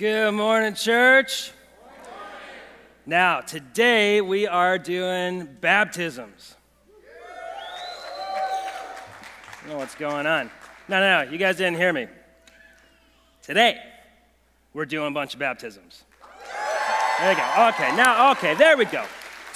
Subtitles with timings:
[0.00, 1.52] Good morning, church.
[3.04, 6.56] Now, today we are doing baptisms.
[9.62, 10.50] I know what's going on.
[10.88, 12.06] No, no, no, you guys didn't hear me.
[13.42, 13.76] Today,
[14.72, 16.04] we're doing a bunch of baptisms.
[17.18, 17.68] There you go.
[17.68, 19.04] Okay, now, okay, there we go.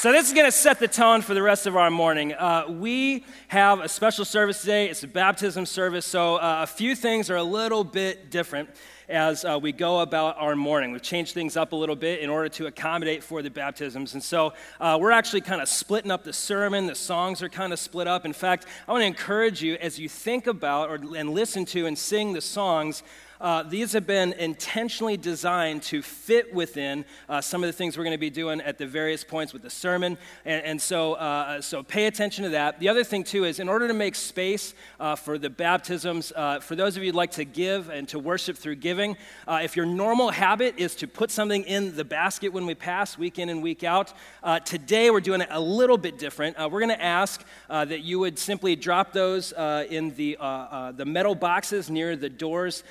[0.05, 2.35] So, this is going to set the tone for the rest of our morning.
[2.35, 4.91] Uh, we have a special service today.
[4.91, 8.69] It's a baptism service, so uh, a few things are a little bit different
[9.09, 10.93] as uh, we go about our morning.
[10.93, 14.13] We've changed things up a little bit in order to accommodate for the baptisms.
[14.13, 16.87] And so uh, we're actually kind of splitting up the sermon.
[16.87, 18.27] The songs are kind of split up.
[18.27, 21.87] In fact, I want to encourage you as you think about or, and listen to
[21.87, 23.03] and sing the songs
[23.45, 28.03] uh, these have been intentionally designed to fit within uh, some of the things we're
[28.03, 30.17] going to be doing at the various points with the sermon.
[30.47, 32.81] And, and so, uh, so pay attention to that.
[32.81, 36.61] The other thing, too, is in order to make space uh, for the baptisms, uh,
[36.61, 39.15] for those of you who'd like to give and to worship through giving,
[39.47, 43.19] uh, if your normal habit is to put something in the basket when we pass
[43.19, 44.15] week in and week out,
[44.65, 46.57] today we're doing it a little bit different.
[46.59, 49.53] we're going to ask that you would simply drop those
[49.91, 50.39] in the,
[50.97, 52.85] the metal boxes near the doors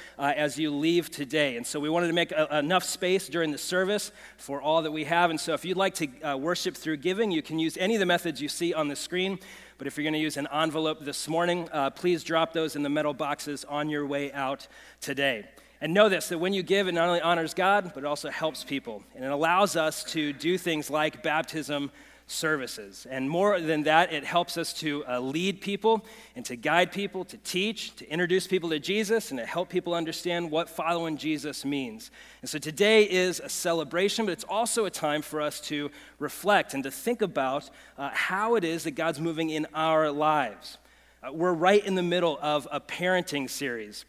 [0.43, 1.55] as you leave today.
[1.55, 4.91] And so we wanted to make a, enough space during the service for all that
[4.91, 5.29] we have.
[5.29, 8.01] And so if you'd like to uh, worship through giving, you can use any of
[8.01, 9.39] the methods you see on the screen.
[9.77, 12.83] But if you're going to use an envelope this morning, uh, please drop those in
[12.83, 14.67] the metal boxes on your way out
[14.99, 15.45] today.
[15.79, 18.29] And know this that when you give, it not only honors God, but it also
[18.29, 19.01] helps people.
[19.15, 21.89] And it allows us to do things like baptism
[22.27, 23.05] services.
[23.09, 27.25] And more than that, it helps us to uh, lead people and to guide people,
[27.25, 31.65] to teach, to introduce people to Jesus, and to help people understand what following Jesus
[31.65, 32.11] means.
[32.41, 36.73] And so today is a celebration, but it's also a time for us to reflect
[36.73, 40.77] and to think about uh, how it is that God's moving in our lives.
[41.21, 44.05] Uh, we're right in the middle of a parenting series.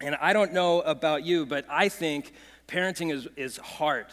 [0.00, 2.32] And I don't know about you, but I think
[2.68, 4.06] parenting is, is hard.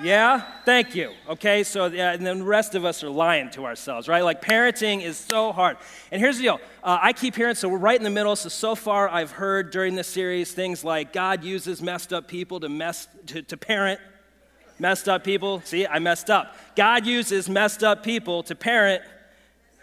[0.00, 0.42] Yeah?
[0.64, 1.12] Thank you.
[1.28, 4.22] Okay, so yeah, and then the rest of us are lying to ourselves, right?
[4.22, 5.76] Like parenting is so hard.
[6.12, 8.36] And here's the deal uh, I keep hearing, so we're right in the middle.
[8.36, 12.60] So, so far, I've heard during this series things like God uses messed up people
[12.60, 14.00] to, mess, to, to parent
[14.78, 15.62] messed up people.
[15.62, 16.54] See, I messed up.
[16.76, 19.02] God uses messed up people to parent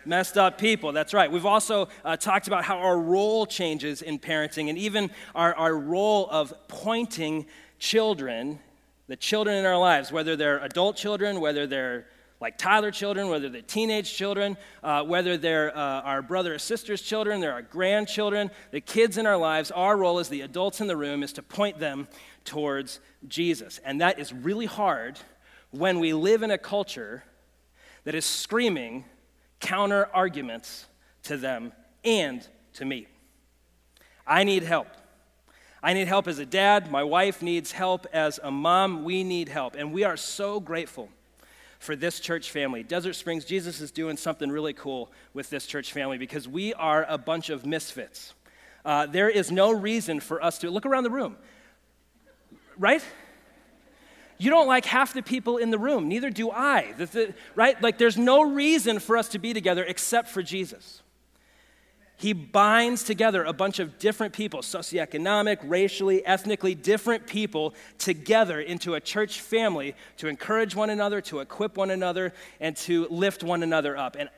[0.06, 0.94] messed up people.
[0.94, 1.30] That's right.
[1.30, 5.76] We've also uh, talked about how our role changes in parenting and even our, our
[5.76, 7.48] role of pointing
[7.80, 8.60] children
[9.08, 12.08] the children in our lives, whether they're adult children, whether they're
[12.42, 17.02] like Tyler children, whether they're teenage children, uh, whether they're uh, our brother or sister's
[17.02, 20.88] children, they're our grandchildren, the kids in our lives, our role as the adults in
[20.88, 22.08] the room is to point them
[22.44, 23.80] towards Jesus.
[23.86, 25.18] And that is really hard
[25.72, 27.24] when we live in a culture
[28.04, 29.06] that is screaming
[29.60, 30.86] counter arguments
[31.24, 31.72] to them
[32.04, 33.08] and to me.
[34.28, 34.88] I need help.
[35.86, 36.90] I need help as a dad.
[36.90, 39.04] My wife needs help as a mom.
[39.04, 39.76] We need help.
[39.76, 41.10] And we are so grateful
[41.78, 42.82] for this church family.
[42.82, 47.06] Desert Springs, Jesus is doing something really cool with this church family because we are
[47.08, 48.34] a bunch of misfits.
[48.84, 51.38] Uh, there is no reason for us to look around the room,
[52.80, 53.04] right?
[54.40, 57.80] You don't like half the people in the room, neither do I, the, the, right?
[57.80, 61.04] Like, there's no reason for us to be together except for Jesus
[62.18, 68.94] he binds together a bunch of different people, socioeconomic, racially, ethnically different people, together into
[68.94, 73.64] a church family to encourage one another, to equip one another, and to lift one
[73.64, 74.16] another up.
[74.18, 74.30] And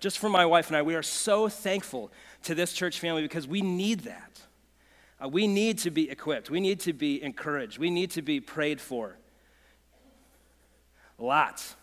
[0.00, 2.10] just for my wife and I, we are so thankful
[2.44, 4.40] to this church family because we need that.
[5.22, 8.40] Uh, we need to be equipped, we need to be encouraged, we need to be
[8.40, 9.16] prayed for.
[11.18, 11.74] Lots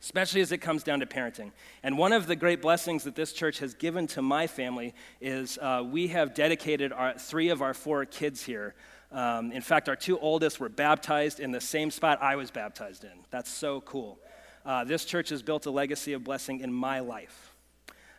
[0.00, 1.50] especially as it comes down to parenting.
[1.82, 5.58] And one of the great blessings that this church has given to my family is
[5.58, 8.74] uh, we have dedicated our, three of our four kids here.
[9.10, 13.04] Um, in fact, our two oldest were baptized in the same spot I was baptized
[13.04, 13.10] in.
[13.30, 14.18] That's so cool.
[14.64, 17.54] Uh, this church has built a legacy of blessing in my life.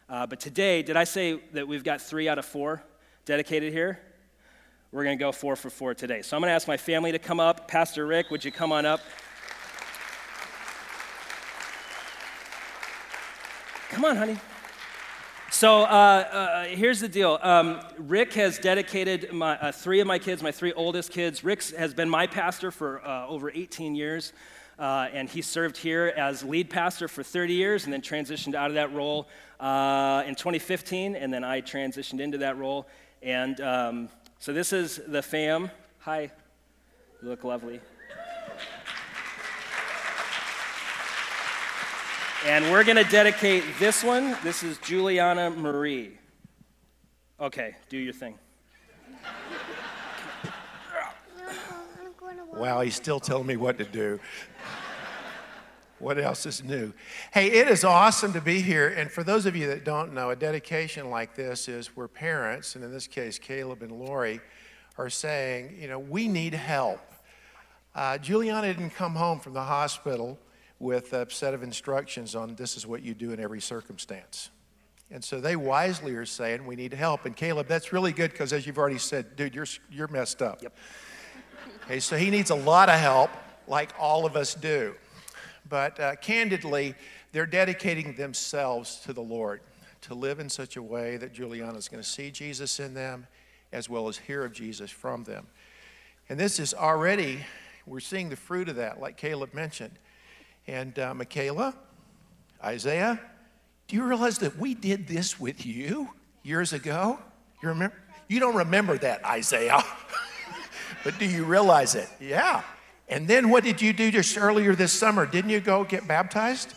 [0.09, 2.84] Uh, but today, did I say that we've got three out of four
[3.25, 4.00] dedicated here?
[4.91, 6.24] We're going to go four for four today.
[6.24, 7.68] So I'm going to ask my family to come up.
[7.68, 9.01] Pastor Rick, would you come on up?
[14.00, 14.38] Come on, honey.
[15.51, 17.38] So uh, uh, here's the deal.
[17.42, 21.44] Um, Rick has dedicated my, uh, three of my kids, my three oldest kids.
[21.44, 24.31] Rick has been my pastor for uh, over 18 years,
[24.80, 28.72] uh, and he served here as lead pastor for 30 years and then transitioned out
[28.72, 29.28] of that role
[29.60, 32.88] uh, in 2015, and then I transitioned into that role.
[33.22, 34.10] And um,
[34.40, 35.72] so this is the fam.
[36.04, 36.31] Hi,
[37.22, 37.81] you look lovely.
[42.45, 44.38] And we're going to dedicate this one.
[44.45, 46.18] This is Juliana Marie.
[47.38, 48.39] Okay, do your thing.
[52.53, 54.21] Wow, he's still telling me what to do.
[56.00, 56.94] what else is new?
[57.33, 58.88] Hey, it is awesome to be here.
[58.88, 62.75] And for those of you that don't know, a dedication like this is where parents,
[62.75, 64.39] and in this case, Caleb and Lori,
[64.97, 67.01] are saying, you know, we need help.
[67.94, 70.39] Uh, Juliana didn't come home from the hospital
[70.80, 74.50] with a set of instructions on this is what you do in every circumstance.
[75.12, 77.26] And so they wisely are saying we need help.
[77.26, 80.62] And Caleb, that's really good because as you've already said, dude, you're, you're messed up.
[80.62, 80.78] Yep.
[81.86, 83.31] Okay, so he needs a lot of help,
[83.68, 84.94] like all of us do.
[85.68, 86.96] But uh, candidly,
[87.31, 89.62] they're dedicating themselves to the Lord
[90.02, 93.28] to live in such a way that Juliana is going to see Jesus in them
[93.72, 95.48] as well as hear of Jesus from them.
[96.30, 97.40] And this is already,
[97.86, 99.98] we're seeing the fruit of that, like Caleb mentioned.
[100.67, 101.75] And uh, Michaela,
[102.63, 103.19] Isaiah,
[103.88, 106.09] do you realize that we did this with you
[106.44, 107.19] years ago?
[107.61, 107.95] You remember?
[108.27, 109.83] You don't remember that, Isaiah.
[111.03, 112.09] But do you realize it?
[112.19, 112.61] Yeah.
[113.07, 115.25] And then what did you do just earlier this summer?
[115.25, 116.73] Didn't you go get baptized?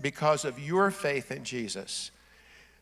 [0.00, 2.10] Because of your faith in Jesus.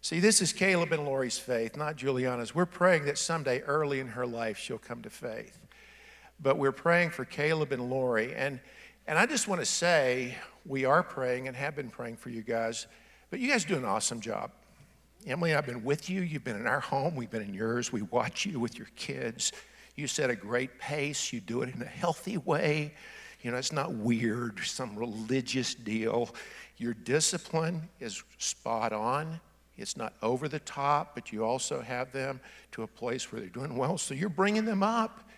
[0.03, 2.55] See, this is Caleb and Lori's faith, not Juliana's.
[2.55, 5.59] We're praying that someday early in her life she'll come to faith.
[6.43, 8.35] But we're praying for Caleb and Lori.
[8.35, 8.61] And,
[9.07, 10.35] and I just want to say,
[10.67, 12.87] we are praying and have been praying for you guys,
[13.31, 14.51] but you guys do an awesome job.
[15.27, 16.23] Emily, I've been with you.
[16.23, 17.15] You've been in our home.
[17.15, 17.93] We've been in yours.
[17.93, 19.53] We watch you with your kids.
[19.97, 21.33] You set a great pace.
[21.33, 22.95] You do it in a healthy way.
[23.43, 26.35] You know, it's not weird, some religious deal.
[26.77, 29.41] Your discipline is spot on.
[29.77, 32.41] It's not over the top, but you also have them
[32.73, 33.99] to a place where they're doing well.
[33.99, 35.29] So you're bringing them up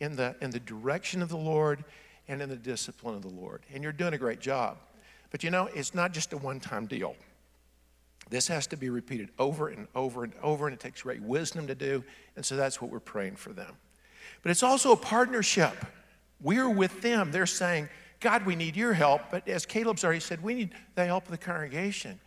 [0.00, 1.84] in the, in the direction of the Lord
[2.28, 3.62] and in the discipline of the Lord.
[3.72, 4.76] And you're doing a great job.
[5.30, 7.16] But you know, it's not just a one time deal.
[8.30, 11.66] This has to be repeated over and over and over, and it takes great wisdom
[11.66, 12.04] to do.
[12.36, 13.74] And so that's what we're praying for them.
[14.42, 15.74] But it's also a partnership.
[16.40, 17.30] We're with them.
[17.32, 17.88] They're saying,
[18.20, 19.22] God, we need your help.
[19.30, 22.20] But as Caleb's already said, we need the help of the congregation.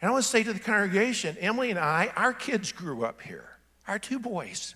[0.00, 3.20] And I want to say to the congregation, Emily and I, our kids grew up
[3.22, 3.48] here,
[3.86, 4.74] our two boys.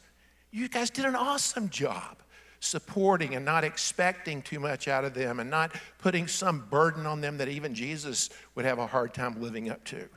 [0.51, 2.22] You guys did an awesome job
[2.63, 7.21] supporting and not expecting too much out of them and not putting some burden on
[7.21, 10.09] them that even Jesus would have a hard time living up to.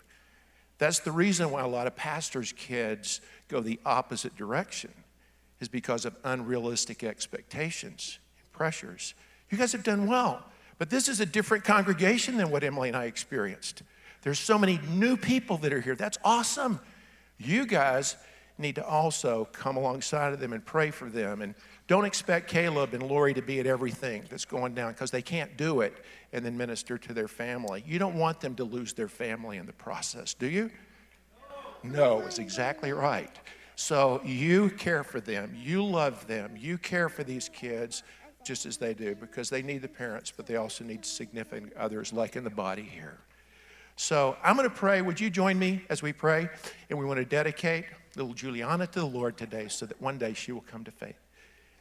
[0.77, 4.91] That's the reason why a lot of pastors' kids go the opposite direction
[5.59, 9.15] is because of unrealistic expectations and pressures.
[9.49, 10.45] You guys have done well,
[10.77, 13.81] but this is a different congregation than what Emily and I experienced.
[14.21, 15.95] There's so many new people that are here.
[15.95, 16.79] That's awesome.
[17.39, 18.17] You guys
[18.57, 21.41] need to also come alongside of them and pray for them.
[21.41, 21.55] And
[21.87, 25.55] don't expect Caleb and Lori to be at everything that's going down because they can't
[25.55, 25.93] do it
[26.33, 27.83] and then minister to their family.
[27.85, 30.71] You don't want them to lose their family in the process, do you?
[31.83, 33.29] No, it's exactly right.
[33.75, 38.03] So you care for them, you love them, you care for these kids
[38.43, 42.13] just as they do because they need the parents, but they also need significant others,
[42.13, 43.19] like in the body here.
[43.95, 45.01] So I'm going to pray.
[45.01, 46.49] Would you join me as we pray?
[46.89, 47.85] And we want to dedicate
[48.15, 51.24] little Juliana to the Lord today so that one day she will come to faith.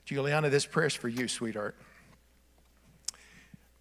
[0.05, 1.77] Juliana, this prayer is for you, sweetheart.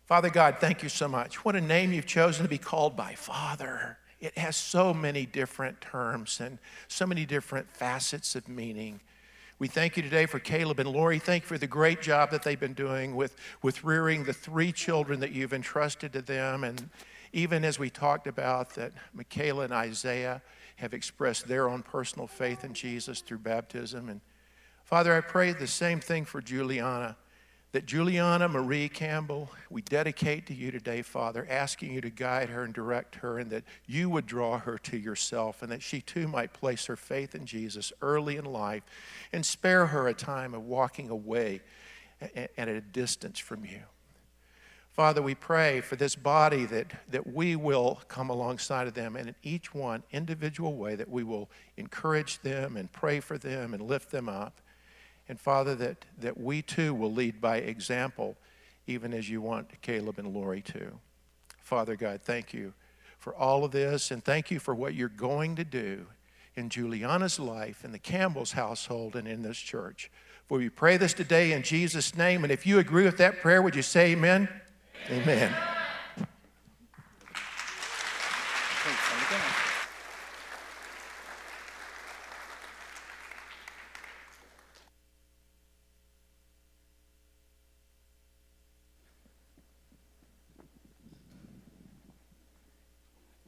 [0.05, 1.43] Father God, thank you so much.
[1.45, 5.81] What a name you've chosen to be called by, Father it has so many different
[5.81, 9.01] terms and so many different facets of meaning.
[9.59, 11.19] We thank you today for Caleb and Lori.
[11.19, 14.71] Thank you for the great job that they've been doing with, with rearing the three
[14.71, 16.63] children that you've entrusted to them.
[16.63, 16.89] And
[17.33, 20.41] even as we talked about that Michaela and Isaiah
[20.77, 24.07] have expressed their own personal faith in Jesus through baptism.
[24.07, 24.21] And
[24.93, 27.17] Father, I pray the same thing for Juliana
[27.71, 32.63] that Juliana Marie Campbell, we dedicate to you today, Father, asking you to guide her
[32.63, 36.27] and direct her, and that you would draw her to yourself, and that she too
[36.27, 38.83] might place her faith in Jesus early in life
[39.31, 41.61] and spare her a time of walking away
[42.21, 43.81] and at a distance from you.
[44.91, 49.29] Father, we pray for this body that, that we will come alongside of them and
[49.29, 53.81] in each one individual way that we will encourage them and pray for them and
[53.81, 54.59] lift them up.
[55.29, 58.35] And Father, that, that we too will lead by example,
[58.87, 60.99] even as you want Caleb and Lori to.
[61.61, 62.73] Father God, thank you
[63.19, 66.05] for all of this, and thank you for what you're going to do
[66.55, 70.11] in Juliana's life, in the Campbell's household, and in this church.
[70.47, 73.61] For we pray this today in Jesus' name, and if you agree with that prayer,
[73.61, 74.49] would you say amen?
[75.09, 75.53] Amen.
[75.53, 75.72] amen.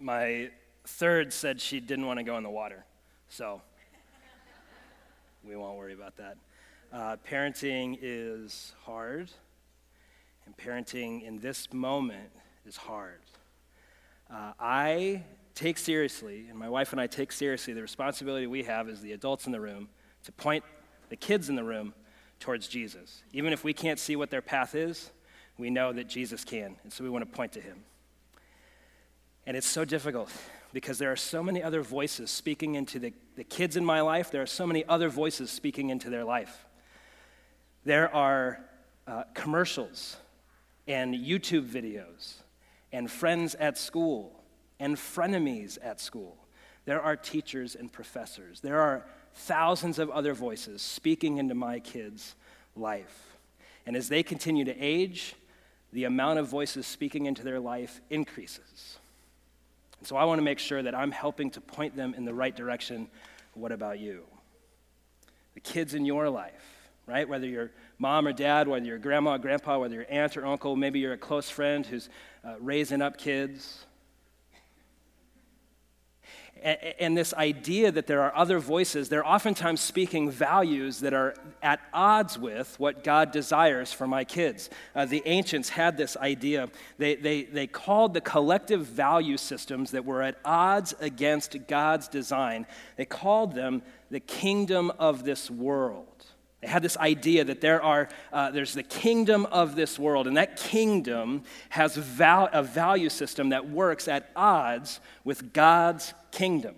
[0.05, 0.51] My
[0.83, 2.85] third said she didn't want to go in the water,
[3.27, 3.63] so
[5.43, 6.37] we won't worry about that.
[6.93, 9.31] Uh, parenting is hard,
[10.45, 12.29] and parenting in this moment
[12.67, 13.21] is hard.
[14.29, 15.23] Uh, I
[15.55, 19.13] take seriously, and my wife and I take seriously, the responsibility we have as the
[19.13, 19.89] adults in the room
[20.25, 20.63] to point
[21.09, 21.95] the kids in the room
[22.39, 23.23] towards Jesus.
[23.33, 25.09] Even if we can't see what their path is,
[25.57, 27.85] we know that Jesus can, and so we want to point to him.
[29.45, 30.31] And it's so difficult
[30.73, 34.31] because there are so many other voices speaking into the, the kids in my life.
[34.31, 36.65] There are so many other voices speaking into their life.
[37.83, 38.59] There are
[39.07, 40.17] uh, commercials
[40.87, 42.33] and YouTube videos
[42.91, 44.43] and friends at school
[44.79, 46.37] and frenemies at school.
[46.85, 48.61] There are teachers and professors.
[48.61, 52.35] There are thousands of other voices speaking into my kids'
[52.75, 53.37] life.
[53.85, 55.35] And as they continue to age,
[55.93, 58.97] the amount of voices speaking into their life increases.
[60.05, 62.33] And so I want to make sure that I'm helping to point them in the
[62.35, 63.07] right direction.
[63.55, 64.21] What about you?
[65.55, 67.27] The kids in your life, right?
[67.27, 70.75] Whether you're mom or dad, whether you're grandma or grandpa, whether you're aunt or uncle,
[70.75, 72.07] maybe you're a close friend who's
[72.43, 73.87] uh, raising up kids
[76.63, 81.79] and this idea that there are other voices, they're oftentimes speaking values that are at
[81.93, 84.69] odds with what God desires for my kids.
[84.95, 86.69] Uh, the ancients had this idea.
[86.97, 92.65] They, they, they called the collective value systems that were at odds against God's design,
[92.95, 96.14] they called them the kingdom of this world.
[96.61, 100.37] They had this idea that there are, uh, there's the kingdom of this world, and
[100.37, 106.75] that kingdom has val- a value system that works at odds with God's kingdom.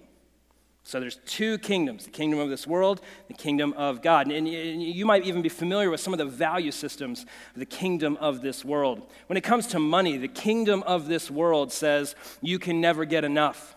[0.87, 4.31] So there's two kingdoms the kingdom of this world, the kingdom of God.
[4.31, 7.65] And, and you might even be familiar with some of the value systems of the
[7.65, 9.01] kingdom of this world.
[9.27, 13.25] When it comes to money, the kingdom of this world says you can never get
[13.25, 13.75] enough.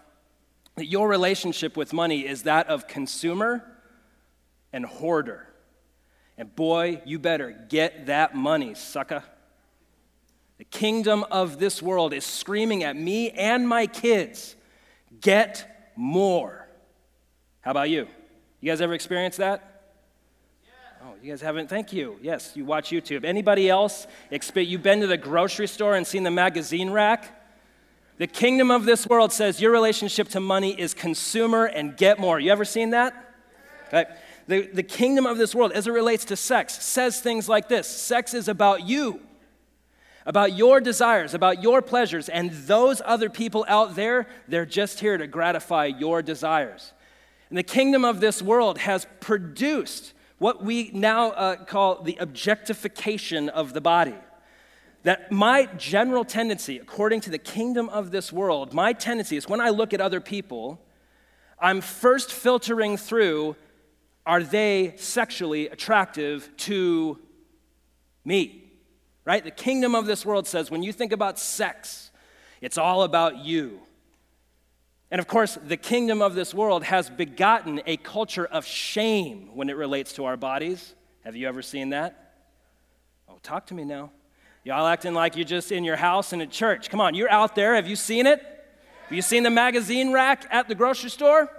[0.76, 3.66] That your relationship with money is that of consumer
[4.72, 5.48] and hoarder.
[6.40, 9.22] And boy, you better get that money, sucker.
[10.56, 14.56] The kingdom of this world is screaming at me and my kids
[15.20, 16.66] get more.
[17.60, 18.08] How about you?
[18.62, 19.82] You guys ever experienced that?
[21.02, 21.68] Oh, you guys haven't?
[21.68, 22.18] Thank you.
[22.22, 23.26] Yes, you watch YouTube.
[23.26, 24.06] Anybody else?
[24.30, 27.38] You've been to the grocery store and seen the magazine rack?
[28.16, 32.40] The kingdom of this world says your relationship to money is consumer and get more.
[32.40, 33.26] You ever seen that?
[33.88, 34.06] Okay.
[34.46, 37.86] The, the kingdom of this world, as it relates to sex, says things like this
[37.86, 39.20] Sex is about you,
[40.26, 45.16] about your desires, about your pleasures, and those other people out there, they're just here
[45.16, 46.92] to gratify your desires.
[47.48, 53.48] And the kingdom of this world has produced what we now uh, call the objectification
[53.50, 54.14] of the body.
[55.02, 59.60] That my general tendency, according to the kingdom of this world, my tendency is when
[59.60, 60.80] I look at other people,
[61.58, 63.56] I'm first filtering through
[64.26, 67.18] are they sexually attractive to
[68.24, 68.64] me?
[69.24, 69.42] Right?
[69.42, 72.10] The kingdom of this world says when you think about sex,
[72.60, 73.80] it's all about you.
[75.10, 79.68] And of course, the kingdom of this world has begotten a culture of shame when
[79.68, 80.94] it relates to our bodies.
[81.24, 82.34] Have you ever seen that?
[83.28, 84.12] Oh, talk to me now.
[84.62, 86.90] Y'all acting like you're just in your house and at church.
[86.90, 87.74] Come on, you're out there.
[87.74, 88.40] Have you seen it?
[88.40, 91.50] Have you seen the magazine rack at the grocery store?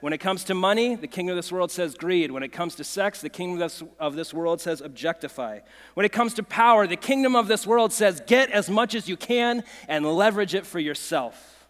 [0.00, 2.30] When it comes to money, the kingdom of this world says greed.
[2.30, 5.60] When it comes to sex, the kingdom of this world says objectify.
[5.94, 9.08] When it comes to power, the kingdom of this world says get as much as
[9.08, 11.66] you can and leverage it for yourself,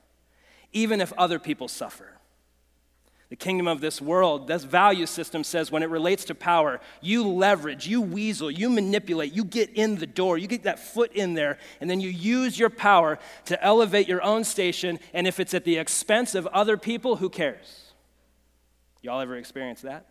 [0.73, 2.13] even if other people suffer.
[3.31, 7.27] The kingdom of this world, this value system says when it relates to power, you
[7.27, 11.35] leverage, you weasel, you manipulate, you get in the door, you get that foot in
[11.35, 14.99] there, and then you use your power to elevate your own station.
[15.13, 17.88] And if it's at the expense of other people, who cares?
[19.03, 20.07] Y'all ever experienced that?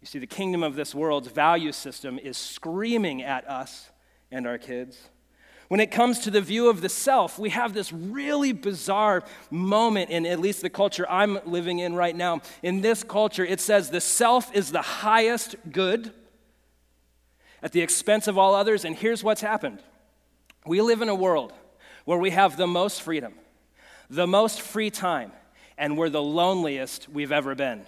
[0.00, 3.90] You see, the kingdom of this world's value system is screaming at us
[4.30, 4.98] and our kids.
[5.68, 10.10] When it comes to the view of the self, we have this really bizarre moment
[10.10, 12.42] in at least the culture I'm living in right now.
[12.62, 16.12] In this culture, it says the self is the highest good
[17.62, 18.84] at the expense of all others.
[18.84, 19.80] And here's what's happened
[20.66, 21.52] we live in a world
[22.04, 23.34] where we have the most freedom,
[24.10, 25.32] the most free time
[25.76, 27.84] and we're the loneliest we've ever been.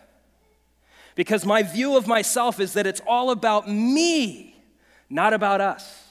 [1.15, 4.63] Because my view of myself is that it's all about me,
[5.09, 6.03] not about us.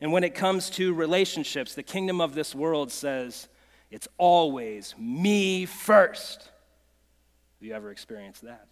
[0.00, 3.48] And when it comes to relationships, the kingdom of this world says
[3.90, 6.40] it's always me first.
[6.40, 8.66] Have you ever experienced that?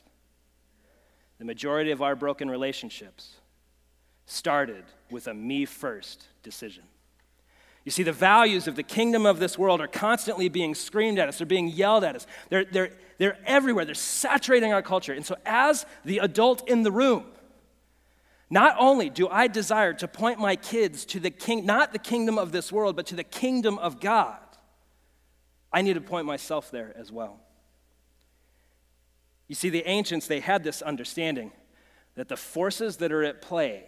[1.38, 3.36] The majority of our broken relationships
[4.26, 6.84] started with a me first decision.
[7.84, 11.28] You see, the values of the kingdom of this world are constantly being screamed at
[11.28, 15.12] us, they're being yelled at us, they're, they're, they're everywhere, they're saturating our culture.
[15.12, 17.26] And so, as the adult in the room,
[18.50, 22.36] not only do I desire to point my kids to the king, not the kingdom
[22.36, 24.38] of this world, but to the kingdom of God,
[25.72, 27.40] I need to point myself there as well.
[29.46, 31.52] You see, the ancients, they had this understanding
[32.16, 33.84] that the forces that are at play,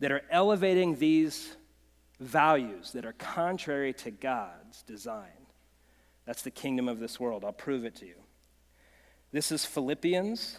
[0.00, 1.56] that are elevating these
[2.22, 5.46] values that are contrary to God's design.
[6.24, 7.44] That's the kingdom of this world.
[7.44, 8.14] I'll prove it to you.
[9.32, 10.58] This is Philippians.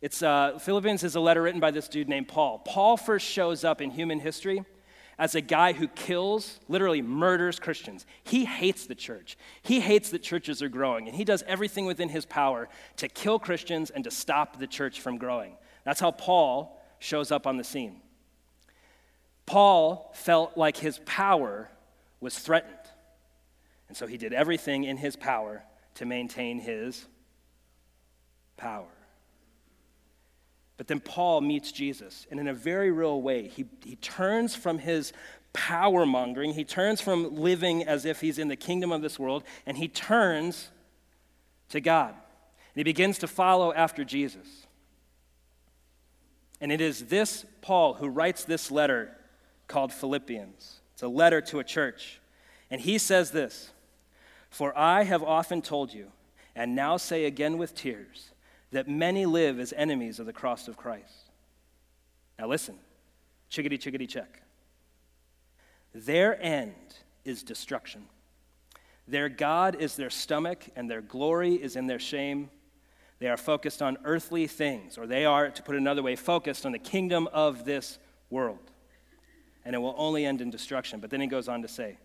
[0.00, 2.60] It's, uh, Philippians is a letter written by this dude named Paul.
[2.60, 4.64] Paul first shows up in human history
[5.18, 8.04] as a guy who kills, literally murders Christians.
[8.22, 9.38] He hates the church.
[9.62, 13.38] He hates that churches are growing, and he does everything within his power to kill
[13.38, 15.56] Christians and to stop the church from growing.
[15.84, 18.00] That's how Paul shows up on the scene.
[19.46, 21.70] Paul felt like his power
[22.20, 22.74] was threatened.
[23.88, 25.62] And so he did everything in his power
[25.94, 27.06] to maintain his
[28.56, 28.88] power.
[30.76, 34.78] But then Paul meets Jesus, and in a very real way, he, he turns from
[34.78, 35.12] his
[35.54, 39.42] power mongering, he turns from living as if he's in the kingdom of this world,
[39.64, 40.68] and he turns
[41.70, 42.10] to God.
[42.10, 44.66] And he begins to follow after Jesus.
[46.60, 49.15] And it is this Paul who writes this letter
[49.68, 50.80] called Philippians.
[50.92, 52.20] It's a letter to a church.
[52.70, 53.70] And he says this
[54.50, 56.10] For I have often told you,
[56.54, 58.30] and now say again with tears,
[58.72, 61.30] that many live as enemies of the cross of Christ.
[62.38, 62.76] Now listen,
[63.48, 64.42] chickadee, chickadee, check.
[65.94, 66.74] Their end
[67.24, 68.06] is destruction.
[69.08, 72.50] Their God is their stomach, and their glory is in their shame.
[73.18, 76.66] They are focused on earthly things, or they are, to put it another way, focused
[76.66, 77.98] on the kingdom of this
[78.30, 78.58] world
[79.66, 81.00] and it will only end in destruction.
[81.00, 81.98] But then he goes on to say,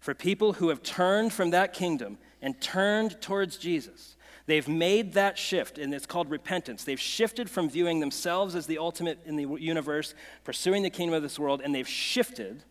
[0.00, 4.16] For people who have turned from that kingdom and turned towards Jesus,
[4.46, 6.84] they've made that shift, and it's called repentance.
[6.84, 11.22] They've shifted from viewing themselves as the ultimate in the universe, pursuing the kingdom of
[11.22, 12.64] this world, and they've shifted.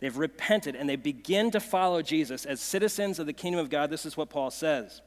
[0.00, 3.88] They've repented and they begin to follow Jesus as citizens of the kingdom of God.
[3.88, 5.00] This is what Paul says.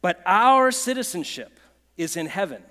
[0.00, 1.58] But our citizenship
[1.96, 2.62] is in heaven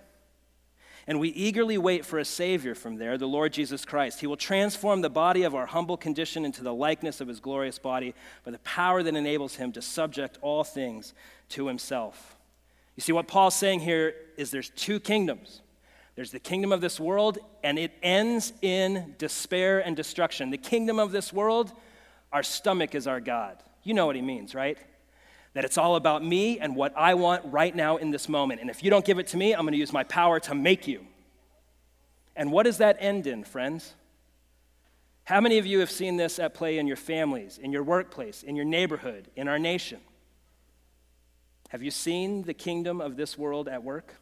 [1.07, 4.19] and we eagerly wait for a Savior from there, the Lord Jesus Christ.
[4.19, 7.79] He will transform the body of our humble condition into the likeness of His glorious
[7.79, 11.13] body by the power that enables Him to subject all things
[11.49, 12.35] to Himself.
[12.95, 15.61] You see, what Paul's saying here is there's two kingdoms.
[16.15, 20.49] There's the kingdom of this world, and it ends in despair and destruction.
[20.49, 21.71] The kingdom of this world,
[22.31, 23.57] our stomach is our God.
[23.83, 24.77] You know what he means, right?
[25.53, 28.61] That it's all about me and what I want right now in this moment.
[28.61, 30.55] And if you don't give it to me, I'm going to use my power to
[30.55, 31.05] make you.
[32.35, 33.93] And what does that end in, friends?
[35.25, 38.43] How many of you have seen this at play in your families, in your workplace,
[38.43, 39.99] in your neighborhood, in our nation?
[41.69, 44.15] Have you seen the kingdom of this world at work?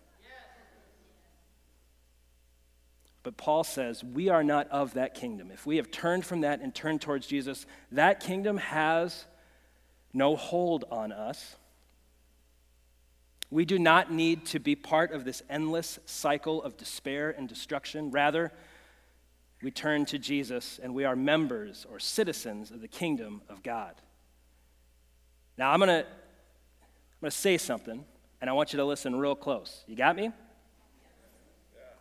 [3.21, 5.51] But Paul says we are not of that kingdom.
[5.51, 9.25] If we have turned from that and turned towards Jesus, that kingdom has
[10.13, 11.55] no hold on us.
[13.51, 18.11] We do not need to be part of this endless cycle of despair and destruction.
[18.11, 18.51] Rather,
[19.61, 23.95] we turn to Jesus and we are members or citizens of the kingdom of God.
[25.57, 28.05] Now, I'm going to I'm going to say something,
[28.39, 29.83] and I want you to listen real close.
[29.87, 30.31] You got me?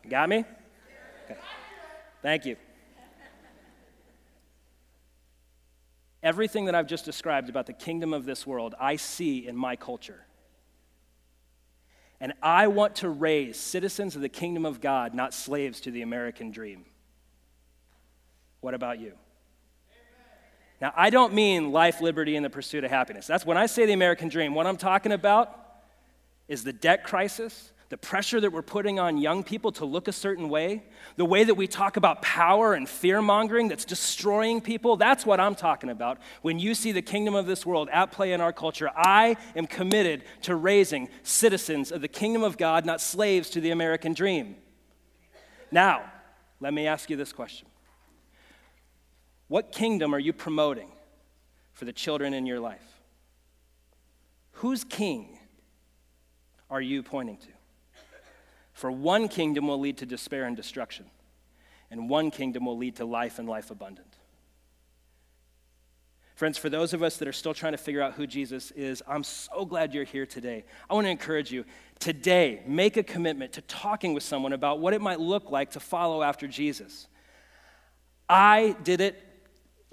[0.05, 0.44] You got me?
[1.25, 1.40] Okay.
[2.23, 2.57] Thank you.
[6.28, 9.76] Everything that I've just described about the kingdom of this world, I see in my
[9.76, 10.26] culture.
[12.20, 16.02] And I want to raise citizens of the kingdom of God, not slaves to the
[16.02, 16.84] American dream.
[18.60, 19.14] What about you?
[20.82, 23.26] Now, I don't mean life, liberty, and the pursuit of happiness.
[23.26, 24.54] That's when I say the American dream.
[24.54, 25.58] What I'm talking about
[26.46, 30.12] is the debt crisis, the pressure that we're putting on young people to look a
[30.12, 30.83] certain way,
[31.16, 35.40] the way that we talk about power and fear mongering that's destroying people, that's what
[35.40, 36.18] I'm talking about.
[36.42, 39.66] When you see the kingdom of this world at play in our culture, I am
[39.66, 44.57] committed to raising citizens of the kingdom of God, not slaves to the American dream.
[45.70, 46.12] Now,
[46.61, 47.68] let me ask you this question
[49.48, 50.90] What kingdom are you promoting
[51.72, 52.83] for the children in your life?
[54.53, 55.38] Whose king
[56.68, 57.58] are you pointing to?
[58.78, 61.06] For one kingdom will lead to despair and destruction,
[61.90, 64.14] and one kingdom will lead to life and life abundant.
[66.36, 69.02] Friends, for those of us that are still trying to figure out who Jesus is,
[69.08, 70.64] I'm so glad you're here today.
[70.88, 71.64] I want to encourage you
[71.98, 75.80] today, make a commitment to talking with someone about what it might look like to
[75.80, 77.08] follow after Jesus.
[78.28, 79.20] I did it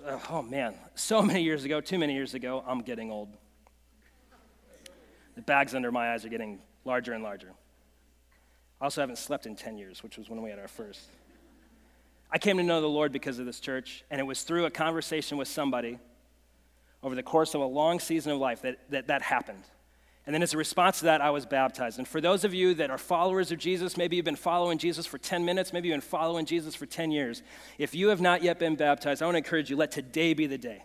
[0.05, 3.29] uh, oh man, so many years ago, too many years ago, I'm getting old.
[5.33, 7.49] The bags under my eyes are getting larger and larger.
[8.79, 11.09] I also haven't slept in 10 years, which was when we had our first.
[12.31, 14.71] I came to know the Lord because of this church, and it was through a
[14.71, 15.99] conversation with somebody
[17.01, 19.63] over the course of a long season of life that that, that happened.
[20.25, 21.99] And then, as a response to that, I was baptized.
[21.99, 25.05] And for those of you that are followers of Jesus, maybe you've been following Jesus
[25.05, 27.43] for 10 minutes, maybe you've been following Jesus for 10 years.
[27.77, 30.47] If you have not yet been baptized, I want to encourage you let today be
[30.47, 30.83] the day.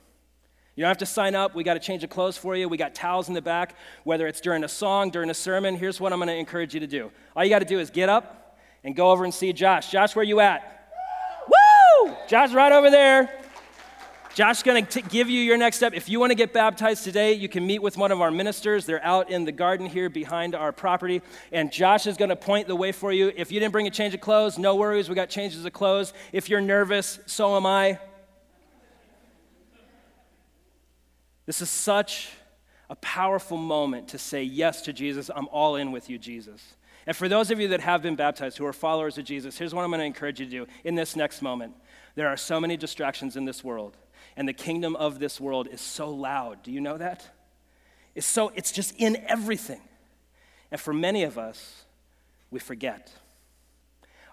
[0.81, 1.55] You don't have to sign up.
[1.55, 2.67] We got to change of clothes for you.
[2.67, 5.77] We got towels in the back, whether it's during a song, during a sermon.
[5.77, 7.11] Here's what I'm going to encourage you to do.
[7.37, 9.91] All you got to do is get up and go over and see Josh.
[9.91, 10.89] Josh, where you at?
[11.47, 12.17] Woo!
[12.29, 13.31] Josh, right over there.
[14.35, 15.93] Josh's going to give you your next step.
[15.93, 18.87] If you want to get baptized today, you can meet with one of our ministers.
[18.87, 21.21] They're out in the garden here behind our property.
[21.53, 23.31] And Josh is going to point the way for you.
[23.37, 25.11] If you didn't bring a change of clothes, no worries.
[25.11, 26.15] We got changes of clothes.
[26.33, 27.99] If you're nervous, so am I.
[31.51, 32.29] This is such
[32.89, 35.33] a powerful moment to say yes to Jesus.
[35.35, 36.63] I'm all in with you, Jesus.
[37.09, 39.75] And for those of you that have been baptized who are followers of Jesus, here's
[39.75, 41.75] what I'm going to encourage you to do in this next moment.
[42.15, 43.97] There are so many distractions in this world
[44.37, 46.63] and the kingdom of this world is so loud.
[46.63, 47.29] Do you know that?
[48.15, 49.81] It's so it's just in everything.
[50.71, 51.83] And for many of us,
[52.53, 53.11] we forget.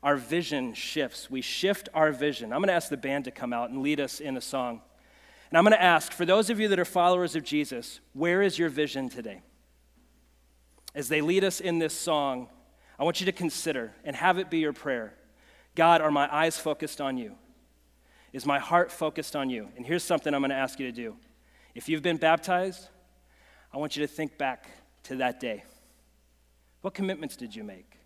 [0.04, 1.32] Our vision shifts.
[1.32, 2.54] We shift our vision.
[2.54, 4.82] I'm going to ask the band to come out and lead us in a song.
[5.50, 8.42] And I'm going to ask for those of you that are followers of Jesus, where
[8.42, 9.42] is your vision today?
[10.94, 12.50] As they lead us in this song,
[13.00, 15.14] I want you to consider and have it be your prayer
[15.76, 17.36] God, are my eyes focused on you?
[18.34, 19.70] Is my heart focused on you?
[19.78, 21.16] And here's something I'm going to ask you to do.
[21.76, 22.88] If you've been baptized,
[23.72, 24.72] I want you to think back
[25.04, 25.64] to that day.
[26.82, 28.00] What commitments did you make?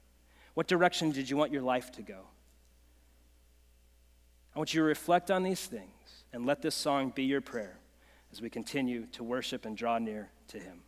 [0.53, 2.25] What direction did you want your life to go?
[4.53, 6.00] I want you to reflect on these things
[6.33, 7.77] and let this song be your prayer
[8.31, 10.81] as we continue to worship and draw near to Him.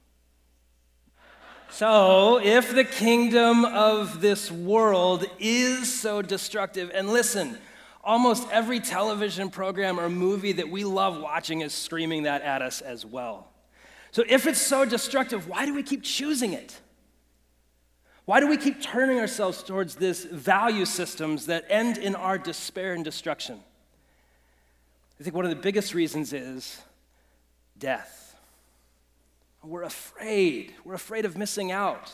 [1.70, 7.58] So, if the kingdom of this world is so destructive, and listen,
[8.04, 12.82] almost every television program or movie that we love watching is screaming that at us
[12.82, 13.48] as well.
[14.12, 16.80] So, if it's so destructive, why do we keep choosing it?
[18.26, 22.94] Why do we keep turning ourselves towards these value systems that end in our despair
[22.94, 23.60] and destruction?
[25.24, 26.82] I think one of the biggest reasons is
[27.78, 28.36] death.
[29.64, 30.74] We're afraid.
[30.84, 32.12] We're afraid of missing out.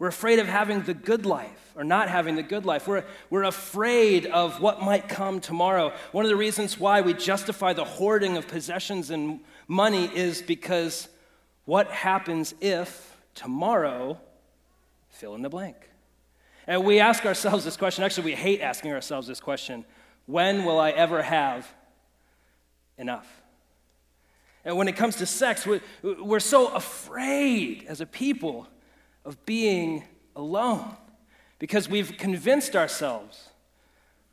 [0.00, 2.88] We're afraid of having the good life or not having the good life.
[2.88, 5.92] We're, we're afraid of what might come tomorrow.
[6.10, 11.06] One of the reasons why we justify the hoarding of possessions and money is because
[11.64, 14.18] what happens if tomorrow,
[15.10, 15.76] fill in the blank?
[16.66, 18.02] And we ask ourselves this question.
[18.02, 19.84] Actually, we hate asking ourselves this question
[20.26, 21.72] when will I ever have
[22.98, 23.42] enough?
[24.64, 25.66] And when it comes to sex,
[26.02, 28.66] we're, so afraid as a people
[29.24, 30.04] of being
[30.36, 30.96] alone
[31.58, 33.48] because we've convinced ourselves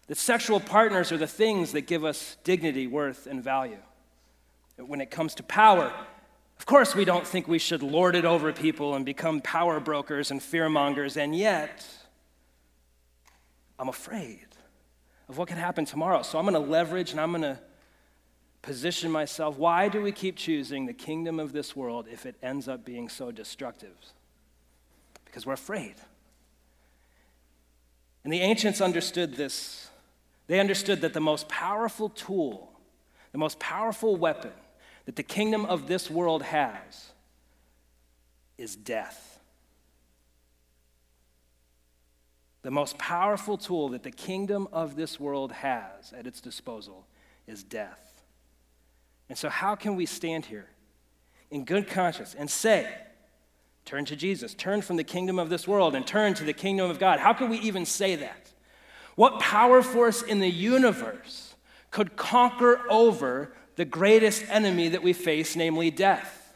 [0.08, 3.78] that sexual partners are the things that give us dignity, worth, and value.
[4.78, 5.93] When it comes to power,
[6.60, 10.32] of course, we don't think we should lord it over people and become power brokers
[10.32, 11.86] and fear mongers, and yet,
[13.80, 14.47] I'm afraid
[15.28, 16.21] of what could happen tomorrow.
[16.21, 17.60] So I'm going to leverage and I'm going to
[18.65, 19.58] position myself.
[19.58, 23.08] Why do we keep choosing the kingdom of this world if it ends up being
[23.08, 23.95] so destructive?
[25.36, 25.95] because we're afraid.
[28.23, 29.89] And the ancients understood this.
[30.47, 32.71] They understood that the most powerful tool,
[33.34, 34.54] the most powerful weapon
[35.04, 37.12] that the kingdom of this world has
[38.58, 39.41] is death.
[42.62, 47.06] The most powerful tool that the kingdom of this world has at its disposal
[47.45, 48.05] is death.
[49.29, 50.67] And so, how can we stand here
[51.51, 52.88] in good conscience and say,
[53.85, 54.55] Turn to Jesus.
[54.55, 57.19] Turn from the kingdom of this world and turn to the kingdom of God.
[57.19, 58.51] How can we even say that?
[59.15, 61.55] What power force in the universe
[61.91, 66.55] could conquer over the greatest enemy that we face, namely death?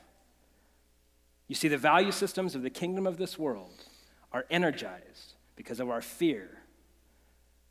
[1.47, 3.86] You see, the value systems of the kingdom of this world
[4.34, 6.49] are energized because of our fear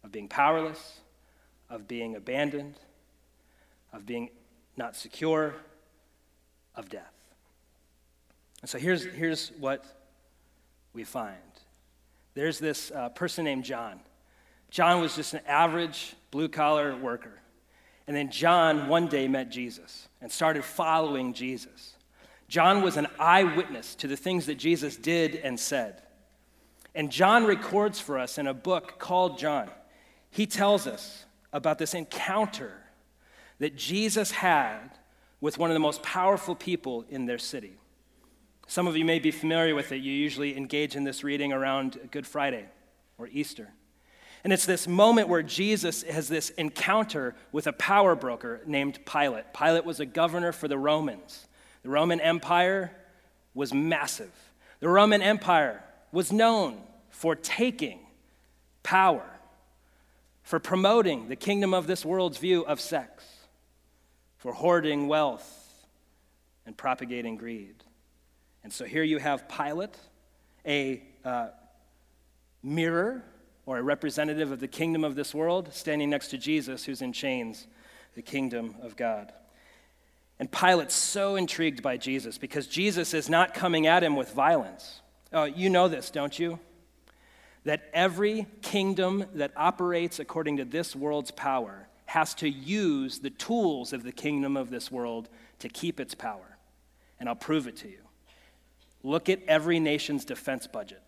[0.05, 1.01] of being powerless,
[1.69, 2.77] of being abandoned,
[3.93, 4.31] of being
[4.79, 5.55] not secure,
[6.75, 7.13] of death.
[8.63, 9.85] And so here's, here's what
[10.95, 11.37] we find
[12.35, 13.99] there's this uh, person named John.
[14.71, 17.41] John was just an average blue collar worker.
[18.07, 21.97] And then John one day met Jesus and started following Jesus.
[22.49, 26.01] John was an eyewitness to the things that Jesus did and said.
[26.95, 29.69] And John records for us in a book called John.
[30.31, 32.73] He tells us about this encounter
[33.59, 34.91] that Jesus had
[35.41, 37.79] with one of the most powerful people in their city.
[38.67, 39.97] Some of you may be familiar with it.
[39.97, 42.67] You usually engage in this reading around Good Friday
[43.17, 43.69] or Easter.
[44.45, 49.53] And it's this moment where Jesus has this encounter with a power broker named Pilate.
[49.53, 51.49] Pilate was a governor for the Romans.
[51.83, 52.93] The Roman Empire
[53.55, 54.33] was massive.
[54.81, 57.99] The Roman Empire was known for taking
[58.83, 59.25] power,
[60.43, 63.25] for promoting the kingdom of this world's view of sex,
[64.39, 65.87] for hoarding wealth
[66.65, 67.85] and propagating greed.
[68.65, 69.97] And so here you have Pilate,
[70.67, 71.49] a uh,
[72.63, 73.25] mirror
[73.67, 77.13] or a representative of the kingdom of this world, standing next to Jesus, who's in
[77.13, 77.67] chains,
[78.15, 79.33] the kingdom of God.
[80.39, 85.01] And Pilate's so intrigued by Jesus because Jesus is not coming at him with violence.
[85.33, 86.61] Oh, you know this, don't you?
[87.65, 93.93] That every kingdom that operates according to this world's power has to use the tools
[93.93, 96.57] of the kingdom of this world to keep its power.
[97.21, 97.99] And I'll prove it to you.
[99.03, 101.03] Look at every nation's defense budget.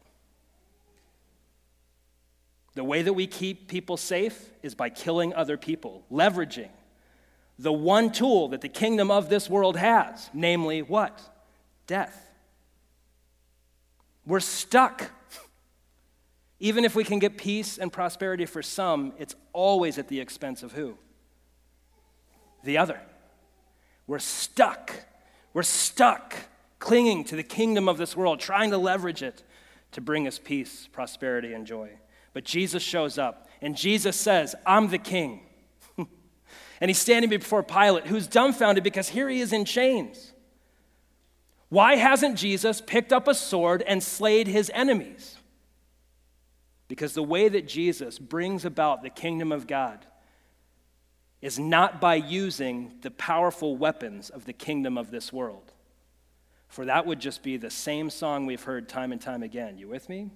[2.75, 6.69] The way that we keep people safe is by killing other people, leveraging
[7.59, 11.19] the one tool that the kingdom of this world has, namely what?
[11.87, 12.27] Death.
[14.27, 15.11] We're stuck.
[16.61, 20.63] Even if we can get peace and prosperity for some, it's always at the expense
[20.63, 20.99] of who?
[22.63, 23.01] The other.
[24.07, 24.93] We're stuck.
[25.55, 26.35] We're stuck
[26.79, 29.43] clinging to the kingdom of this world, trying to leverage it
[29.93, 31.91] to bring us peace, prosperity, and joy.
[32.33, 35.41] But Jesus shows up, and Jesus says, I'm the king.
[35.97, 40.33] and he's standing before Pilate, who's dumbfounded because here he is in chains.
[41.69, 45.37] Why hasn't Jesus picked up a sword and slayed his enemies?
[46.91, 50.05] Because the way that Jesus brings about the kingdom of God
[51.41, 55.73] is not by using the powerful weapons of the kingdom of this world.
[56.67, 59.79] For that would just be the same song we've heard time and time again.
[59.79, 60.33] You with me?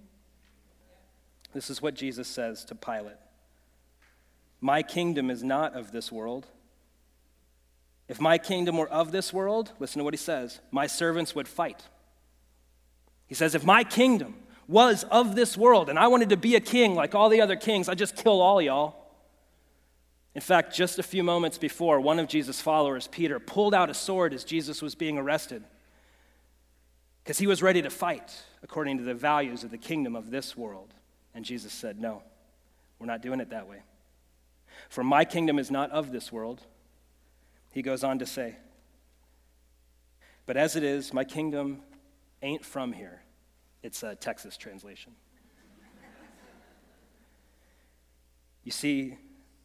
[1.52, 3.16] This is what Jesus says to Pilate
[4.60, 6.46] My kingdom is not of this world.
[8.06, 11.48] If my kingdom were of this world, listen to what he says my servants would
[11.48, 11.82] fight.
[13.26, 14.36] He says, If my kingdom
[14.66, 17.56] was of this world and I wanted to be a king like all the other
[17.56, 18.96] kings, I'd just kill all y'all.
[20.34, 23.94] In fact, just a few moments before, one of Jesus' followers, Peter, pulled out a
[23.94, 25.62] sword as Jesus was being arrested
[27.22, 30.56] because he was ready to fight according to the values of the kingdom of this
[30.56, 30.92] world.
[31.34, 32.22] And Jesus said, No,
[32.98, 33.82] we're not doing it that way.
[34.88, 36.62] For my kingdom is not of this world.
[37.72, 38.56] He goes on to say,
[40.46, 41.82] But as it is, my kingdom
[42.42, 43.23] ain't from here.
[43.84, 45.12] It's a Texas translation.
[48.64, 49.18] you see,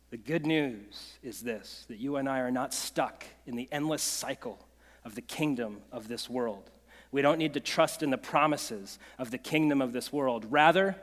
[0.10, 4.04] the good news is this that you and I are not stuck in the endless
[4.04, 4.60] cycle
[5.06, 6.70] of the kingdom of this world.
[7.14, 10.46] We don't need to trust in the promises of the kingdom of this world.
[10.50, 10.98] Rather,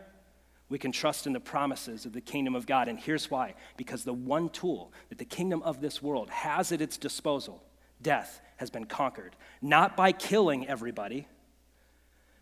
[0.69, 2.87] we can trust in the promises of the kingdom of God.
[2.87, 6.83] And here's why because the one tool that the kingdom of this world has at
[6.83, 7.65] its disposal,
[8.03, 9.37] death, has been conquered.
[9.63, 11.27] Not by killing everybody,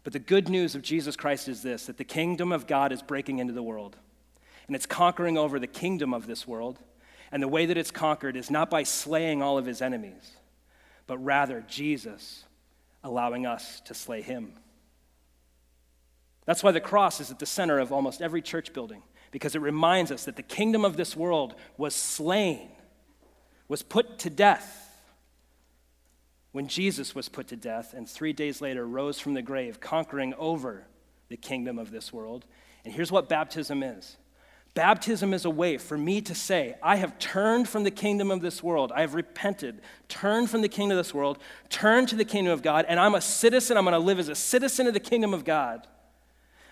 [0.05, 3.03] but the good news of Jesus Christ is this that the kingdom of God is
[3.03, 3.97] breaking into the world.
[4.67, 6.79] And it's conquering over the kingdom of this world.
[7.33, 10.33] And the way that it's conquered is not by slaying all of his enemies,
[11.07, 12.45] but rather Jesus
[13.03, 14.53] allowing us to slay him.
[16.47, 19.61] That's why the cross is at the center of almost every church building, because it
[19.61, 22.69] reminds us that the kingdom of this world was slain,
[23.69, 24.84] was put to death
[26.55, 30.33] when Jesus was put to death, and three days later rose from the grave, conquering
[30.35, 30.87] over
[31.29, 32.47] the kingdom of this world.
[32.85, 34.17] And here's what baptism is
[34.75, 38.40] Baptism is a way for me to say, I have turned from the kingdom of
[38.40, 38.93] this world.
[38.95, 41.40] I have repented, turned from the kingdom of this world,
[41.71, 43.77] turned to the kingdom of God, and I'm a citizen.
[43.77, 45.88] I'm going to live as a citizen of the kingdom of God.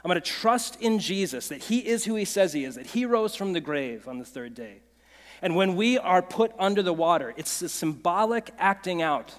[0.04, 2.86] I'm going to trust in Jesus that He is who He says He is, that
[2.86, 4.82] He rose from the grave on the third day.
[5.42, 9.34] And when we are put under the water, it's a symbolic acting out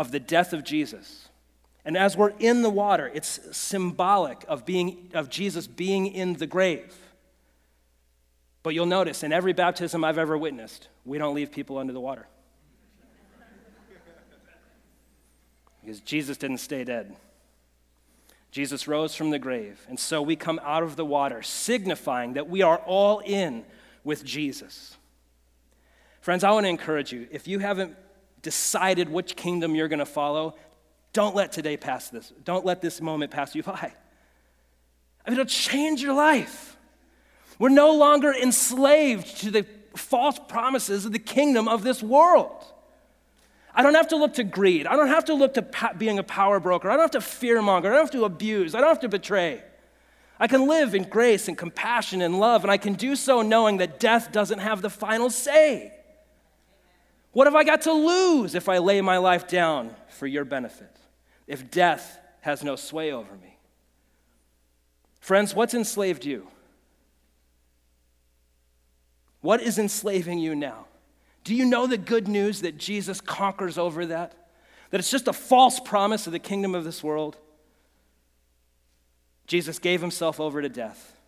[0.00, 1.28] of the death of Jesus.
[1.84, 6.46] And as we're in the water, it's symbolic of, being, of Jesus being in the
[6.46, 6.96] grave.
[8.62, 12.00] But you'll notice in every baptism I've ever witnessed, we don't leave people under the
[12.00, 12.26] water.
[15.82, 17.14] because Jesus didn't stay dead.
[18.52, 19.84] Jesus rose from the grave.
[19.86, 23.66] And so we come out of the water, signifying that we are all in
[24.02, 24.96] with Jesus.
[26.22, 27.96] Friends, I want to encourage you if you haven't
[28.42, 30.56] decided which kingdom you're going to follow,
[31.12, 32.32] don't let today pass this.
[32.44, 33.92] Don't let this moment pass you by.
[35.26, 36.76] I mean, it'll change your life.
[37.58, 42.64] We're no longer enslaved to the false promises of the kingdom of this world.
[43.74, 44.86] I don't have to look to greed.
[44.86, 46.90] I don't have to look to pa- being a power broker.
[46.90, 47.88] I don't have to fear monger.
[47.88, 48.74] I don't have to abuse.
[48.74, 49.62] I don't have to betray.
[50.38, 53.76] I can live in grace and compassion and love, and I can do so knowing
[53.76, 55.92] that death doesn't have the final say.
[57.32, 60.96] What have I got to lose if I lay my life down for your benefit?
[61.46, 63.56] If death has no sway over me?
[65.20, 66.48] Friends, what's enslaved you?
[69.40, 70.86] What is enslaving you now?
[71.44, 74.34] Do you know the good news that Jesus conquers over that?
[74.90, 77.36] That it's just a false promise of the kingdom of this world?
[79.46, 81.19] Jesus gave himself over to death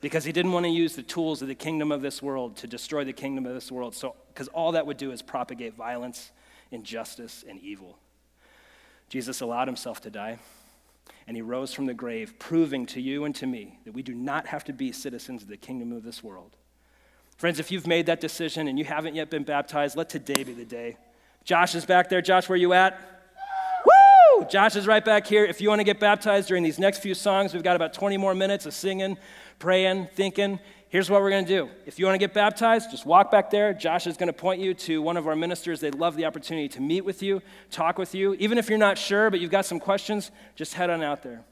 [0.00, 2.66] because he didn't want to use the tools of the kingdom of this world to
[2.66, 3.94] destroy the kingdom of this world.
[3.94, 6.30] So, because all that would do is propagate violence,
[6.70, 7.98] injustice, and evil.
[9.08, 10.38] Jesus allowed himself to die,
[11.26, 14.14] and he rose from the grave, proving to you and to me that we do
[14.14, 16.56] not have to be citizens of the kingdom of this world.
[17.36, 20.52] Friends, if you've made that decision and you haven't yet been baptized, let today be
[20.52, 20.96] the day.
[21.44, 22.20] Josh is back there.
[22.20, 23.19] Josh, where you at?
[24.48, 25.44] Josh is right back here.
[25.44, 28.16] If you want to get baptized during these next few songs, we've got about 20
[28.16, 29.18] more minutes of singing,
[29.58, 30.58] praying, thinking.
[30.88, 31.70] Here's what we're going to do.
[31.86, 33.72] If you want to get baptized, just walk back there.
[33.72, 35.80] Josh is going to point you to one of our ministers.
[35.80, 38.34] They'd love the opportunity to meet with you, talk with you.
[38.34, 41.44] Even if you're not sure, but you've got some questions, just head on out there.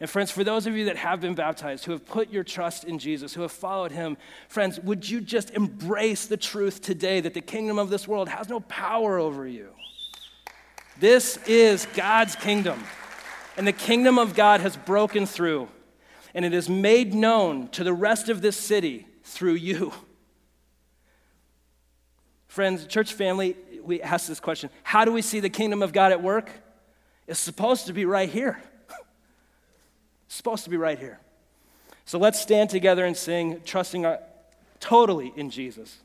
[0.00, 2.84] And friends, for those of you that have been baptized, who have put your trust
[2.84, 4.16] in Jesus, who have followed him,
[4.48, 8.48] friends, would you just embrace the truth today that the kingdom of this world has
[8.48, 9.68] no power over you?
[11.00, 12.84] This is God's kingdom.
[13.56, 15.68] And the kingdom of God has broken through,
[16.34, 19.92] and it is made known to the rest of this city through you.
[22.48, 26.12] Friends, church family, we ask this question How do we see the kingdom of God
[26.12, 26.50] at work?
[27.26, 28.62] It's supposed to be right here.
[30.26, 31.18] It's supposed to be right here.
[32.04, 34.20] So let's stand together and sing, trusting our,
[34.78, 35.98] totally in Jesus.